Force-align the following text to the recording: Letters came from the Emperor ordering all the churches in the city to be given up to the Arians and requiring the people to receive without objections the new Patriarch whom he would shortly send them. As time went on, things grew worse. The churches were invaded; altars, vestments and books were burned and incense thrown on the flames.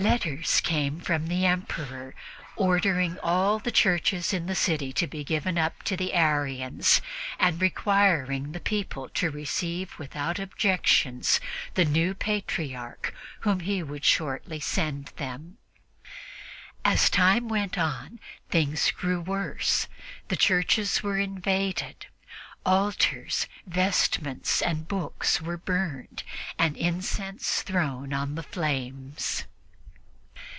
Letters 0.00 0.60
came 0.60 1.00
from 1.00 1.26
the 1.26 1.44
Emperor 1.44 2.14
ordering 2.54 3.18
all 3.18 3.58
the 3.58 3.72
churches 3.72 4.32
in 4.32 4.46
the 4.46 4.54
city 4.54 4.92
to 4.92 5.08
be 5.08 5.24
given 5.24 5.58
up 5.58 5.82
to 5.82 5.96
the 5.96 6.12
Arians 6.14 7.02
and 7.36 7.60
requiring 7.60 8.52
the 8.52 8.60
people 8.60 9.08
to 9.14 9.28
receive 9.28 9.98
without 9.98 10.38
objections 10.38 11.40
the 11.74 11.84
new 11.84 12.14
Patriarch 12.14 13.12
whom 13.40 13.58
he 13.58 13.82
would 13.82 14.04
shortly 14.04 14.60
send 14.60 15.06
them. 15.16 15.58
As 16.84 17.10
time 17.10 17.48
went 17.48 17.76
on, 17.76 18.20
things 18.50 18.92
grew 18.92 19.20
worse. 19.20 19.88
The 20.28 20.36
churches 20.36 21.02
were 21.02 21.18
invaded; 21.18 22.06
altars, 22.64 23.48
vestments 23.66 24.62
and 24.62 24.86
books 24.86 25.42
were 25.42 25.58
burned 25.58 26.22
and 26.56 26.76
incense 26.76 27.62
thrown 27.62 28.12
on 28.12 28.36
the 28.36 28.44
flames. 28.44 29.46